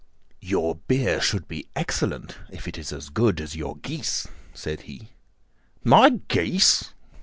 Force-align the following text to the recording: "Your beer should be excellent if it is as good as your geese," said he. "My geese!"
"Your 0.41 0.73
beer 0.87 1.21
should 1.21 1.47
be 1.47 1.69
excellent 1.75 2.35
if 2.49 2.67
it 2.67 2.79
is 2.79 2.91
as 2.91 3.09
good 3.09 3.39
as 3.39 3.55
your 3.55 3.77
geese," 3.77 4.27
said 4.51 4.81
he. 4.89 5.09
"My 5.83 6.09
geese!" 6.27 6.95